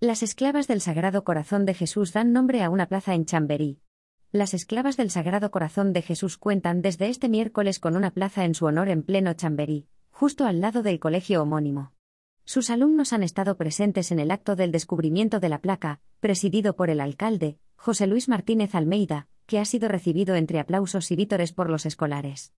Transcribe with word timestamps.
Las 0.00 0.22
esclavas 0.22 0.68
del 0.68 0.80
Sagrado 0.80 1.24
Corazón 1.24 1.66
de 1.66 1.74
Jesús 1.74 2.12
dan 2.12 2.32
nombre 2.32 2.62
a 2.62 2.70
una 2.70 2.86
plaza 2.86 3.14
en 3.14 3.24
Chamberí. 3.24 3.80
Las 4.30 4.54
esclavas 4.54 4.96
del 4.96 5.10
Sagrado 5.10 5.50
Corazón 5.50 5.92
de 5.92 6.02
Jesús 6.02 6.38
cuentan 6.38 6.82
desde 6.82 7.08
este 7.08 7.28
miércoles 7.28 7.80
con 7.80 7.96
una 7.96 8.12
plaza 8.12 8.44
en 8.44 8.54
su 8.54 8.66
honor 8.66 8.90
en 8.90 9.02
pleno 9.02 9.32
Chamberí, 9.32 9.88
justo 10.12 10.46
al 10.46 10.60
lado 10.60 10.84
del 10.84 11.00
colegio 11.00 11.42
homónimo. 11.42 11.94
Sus 12.44 12.70
alumnos 12.70 13.12
han 13.12 13.24
estado 13.24 13.56
presentes 13.56 14.12
en 14.12 14.20
el 14.20 14.30
acto 14.30 14.54
del 14.54 14.70
descubrimiento 14.70 15.40
de 15.40 15.48
la 15.48 15.60
placa, 15.60 16.00
presidido 16.20 16.76
por 16.76 16.90
el 16.90 17.00
alcalde, 17.00 17.58
José 17.74 18.06
Luis 18.06 18.28
Martínez 18.28 18.76
Almeida, 18.76 19.26
que 19.46 19.58
ha 19.58 19.64
sido 19.64 19.88
recibido 19.88 20.36
entre 20.36 20.60
aplausos 20.60 21.10
y 21.10 21.16
vítores 21.16 21.52
por 21.52 21.68
los 21.68 21.86
escolares. 21.86 22.52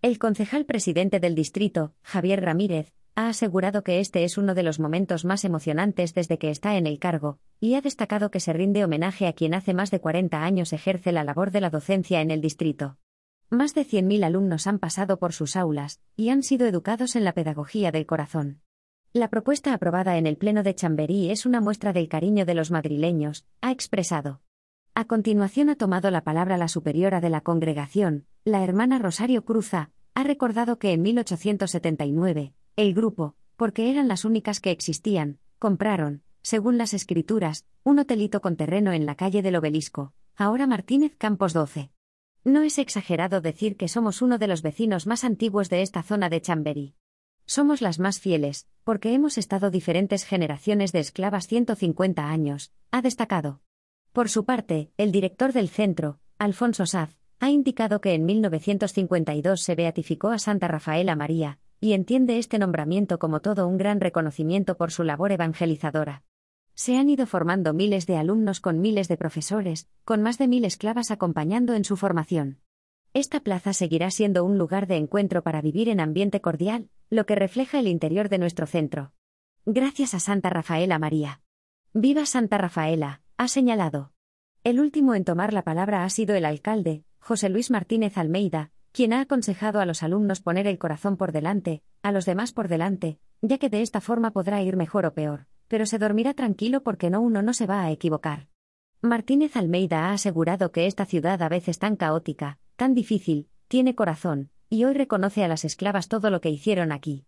El 0.00 0.18
concejal 0.18 0.64
presidente 0.64 1.20
del 1.20 1.34
distrito, 1.34 1.92
Javier 2.02 2.42
Ramírez, 2.42 2.94
ha 3.16 3.30
asegurado 3.30 3.82
que 3.82 3.98
este 3.98 4.24
es 4.24 4.36
uno 4.36 4.54
de 4.54 4.62
los 4.62 4.78
momentos 4.78 5.24
más 5.24 5.46
emocionantes 5.46 6.12
desde 6.12 6.38
que 6.38 6.50
está 6.50 6.76
en 6.76 6.86
el 6.86 6.98
cargo, 6.98 7.38
y 7.58 7.74
ha 7.74 7.80
destacado 7.80 8.30
que 8.30 8.40
se 8.40 8.52
rinde 8.52 8.84
homenaje 8.84 9.26
a 9.26 9.32
quien 9.32 9.54
hace 9.54 9.72
más 9.72 9.90
de 9.90 10.00
40 10.00 10.44
años 10.44 10.74
ejerce 10.74 11.12
la 11.12 11.24
labor 11.24 11.50
de 11.50 11.62
la 11.62 11.70
docencia 11.70 12.20
en 12.20 12.30
el 12.30 12.42
distrito. 12.42 12.98
Más 13.48 13.72
de 13.74 13.86
100.000 13.86 14.22
alumnos 14.22 14.66
han 14.66 14.78
pasado 14.78 15.18
por 15.18 15.32
sus 15.32 15.56
aulas, 15.56 16.02
y 16.14 16.28
han 16.28 16.42
sido 16.42 16.66
educados 16.66 17.16
en 17.16 17.24
la 17.24 17.32
pedagogía 17.32 17.90
del 17.90 18.04
corazón. 18.04 18.60
La 19.14 19.30
propuesta 19.30 19.72
aprobada 19.72 20.18
en 20.18 20.26
el 20.26 20.36
Pleno 20.36 20.62
de 20.62 20.74
Chamberí 20.74 21.30
es 21.30 21.46
una 21.46 21.62
muestra 21.62 21.94
del 21.94 22.08
cariño 22.08 22.44
de 22.44 22.54
los 22.54 22.70
madrileños, 22.70 23.46
ha 23.62 23.72
expresado. 23.72 24.42
A 24.94 25.06
continuación 25.06 25.70
ha 25.70 25.76
tomado 25.76 26.10
la 26.10 26.22
palabra 26.22 26.58
la 26.58 26.68
superiora 26.68 27.22
de 27.22 27.30
la 27.30 27.40
congregación, 27.40 28.26
la 28.44 28.62
hermana 28.62 28.98
Rosario 28.98 29.42
Cruza, 29.46 29.90
ha 30.12 30.22
recordado 30.22 30.78
que 30.78 30.92
en 30.92 31.00
1879, 31.00 32.52
el 32.76 32.92
grupo, 32.92 33.34
porque 33.56 33.90
eran 33.90 34.06
las 34.06 34.26
únicas 34.26 34.60
que 34.60 34.70
existían, 34.70 35.38
compraron, 35.58 36.22
según 36.42 36.76
las 36.76 36.92
escrituras, 36.92 37.64
un 37.84 37.98
hotelito 37.98 38.42
con 38.42 38.56
terreno 38.56 38.92
en 38.92 39.06
la 39.06 39.14
calle 39.14 39.40
del 39.40 39.56
Obelisco, 39.56 40.12
ahora 40.36 40.66
Martínez 40.66 41.16
Campos 41.16 41.54
12. 41.54 41.90
No 42.44 42.60
es 42.62 42.78
exagerado 42.78 43.40
decir 43.40 43.76
que 43.78 43.88
somos 43.88 44.20
uno 44.20 44.36
de 44.36 44.46
los 44.46 44.60
vecinos 44.60 45.06
más 45.06 45.24
antiguos 45.24 45.70
de 45.70 45.80
esta 45.80 46.02
zona 46.02 46.28
de 46.28 46.42
Chamberí. 46.42 46.94
Somos 47.46 47.80
las 47.80 47.98
más 47.98 48.20
fieles, 48.20 48.68
porque 48.84 49.14
hemos 49.14 49.38
estado 49.38 49.70
diferentes 49.70 50.24
generaciones 50.24 50.92
de 50.92 51.00
esclavas 51.00 51.46
150 51.46 52.28
años, 52.28 52.72
ha 52.90 53.00
destacado. 53.00 53.62
Por 54.12 54.28
su 54.28 54.44
parte, 54.44 54.90
el 54.98 55.12
director 55.12 55.54
del 55.54 55.70
centro, 55.70 56.20
Alfonso 56.38 56.84
Saz, 56.84 57.16
ha 57.40 57.50
indicado 57.50 58.02
que 58.02 58.12
en 58.12 58.26
1952 58.26 59.62
se 59.62 59.74
beatificó 59.74 60.28
a 60.28 60.38
Santa 60.38 60.68
Rafaela 60.68 61.16
María, 61.16 61.58
y 61.80 61.92
entiende 61.92 62.38
este 62.38 62.58
nombramiento 62.58 63.18
como 63.18 63.40
todo 63.40 63.66
un 63.66 63.76
gran 63.76 64.00
reconocimiento 64.00 64.76
por 64.76 64.90
su 64.90 65.02
labor 65.02 65.32
evangelizadora. 65.32 66.22
Se 66.74 66.98
han 66.98 67.08
ido 67.08 67.26
formando 67.26 67.72
miles 67.72 68.06
de 68.06 68.16
alumnos 68.16 68.60
con 68.60 68.80
miles 68.80 69.08
de 69.08 69.16
profesores, 69.16 69.88
con 70.04 70.22
más 70.22 70.36
de 70.38 70.48
mil 70.48 70.64
esclavas 70.64 71.10
acompañando 71.10 71.74
en 71.74 71.84
su 71.84 71.96
formación. 71.96 72.60
Esta 73.14 73.40
plaza 73.40 73.72
seguirá 73.72 74.10
siendo 74.10 74.44
un 74.44 74.58
lugar 74.58 74.86
de 74.86 74.96
encuentro 74.96 75.42
para 75.42 75.62
vivir 75.62 75.88
en 75.88 76.00
ambiente 76.00 76.42
cordial, 76.42 76.90
lo 77.08 77.24
que 77.24 77.34
refleja 77.34 77.78
el 77.78 77.88
interior 77.88 78.28
de 78.28 78.38
nuestro 78.38 78.66
centro. 78.66 79.12
Gracias 79.64 80.12
a 80.12 80.20
Santa 80.20 80.50
Rafaela 80.50 80.98
María. 80.98 81.40
Viva 81.94 82.26
Santa 82.26 82.58
Rafaela, 82.58 83.22
ha 83.38 83.48
señalado. 83.48 84.12
El 84.64 84.80
último 84.80 85.14
en 85.14 85.24
tomar 85.24 85.54
la 85.54 85.62
palabra 85.62 86.04
ha 86.04 86.10
sido 86.10 86.34
el 86.34 86.44
alcalde, 86.44 87.04
José 87.20 87.48
Luis 87.48 87.70
Martínez 87.70 88.18
Almeida, 88.18 88.70
quien 88.96 89.12
ha 89.12 89.20
aconsejado 89.20 89.80
a 89.80 89.84
los 89.84 90.02
alumnos 90.02 90.40
poner 90.40 90.66
el 90.66 90.78
corazón 90.78 91.18
por 91.18 91.30
delante, 91.30 91.82
a 92.02 92.12
los 92.12 92.24
demás 92.24 92.52
por 92.52 92.66
delante, 92.66 93.18
ya 93.42 93.58
que 93.58 93.68
de 93.68 93.82
esta 93.82 94.00
forma 94.00 94.30
podrá 94.30 94.62
ir 94.62 94.74
mejor 94.74 95.04
o 95.04 95.12
peor, 95.12 95.48
pero 95.68 95.84
se 95.84 95.98
dormirá 95.98 96.32
tranquilo 96.32 96.82
porque 96.82 97.10
no 97.10 97.20
uno 97.20 97.42
no 97.42 97.52
se 97.52 97.66
va 97.66 97.82
a 97.82 97.90
equivocar. 97.90 98.48
Martínez 99.02 99.54
Almeida 99.54 100.06
ha 100.06 100.12
asegurado 100.12 100.72
que 100.72 100.86
esta 100.86 101.04
ciudad 101.04 101.42
a 101.42 101.50
veces 101.50 101.78
tan 101.78 101.96
caótica, 101.96 102.58
tan 102.76 102.94
difícil, 102.94 103.50
tiene 103.68 103.94
corazón, 103.94 104.48
y 104.70 104.84
hoy 104.84 104.94
reconoce 104.94 105.44
a 105.44 105.48
las 105.48 105.66
esclavas 105.66 106.08
todo 106.08 106.30
lo 106.30 106.40
que 106.40 106.48
hicieron 106.48 106.90
aquí. 106.90 107.26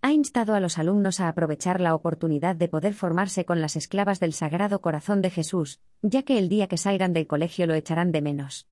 Ha 0.00 0.12
instado 0.12 0.54
a 0.54 0.60
los 0.60 0.78
alumnos 0.78 1.20
a 1.20 1.28
aprovechar 1.28 1.82
la 1.82 1.94
oportunidad 1.94 2.56
de 2.56 2.68
poder 2.68 2.94
formarse 2.94 3.44
con 3.44 3.60
las 3.60 3.76
esclavas 3.76 4.20
del 4.20 4.32
Sagrado 4.32 4.80
Corazón 4.80 5.20
de 5.20 5.28
Jesús, 5.28 5.82
ya 6.00 6.22
que 6.22 6.38
el 6.38 6.48
día 6.48 6.66
que 6.66 6.78
salgan 6.78 7.12
del 7.12 7.26
colegio 7.26 7.66
lo 7.66 7.74
echarán 7.74 8.10
de 8.10 8.22
menos. 8.22 8.68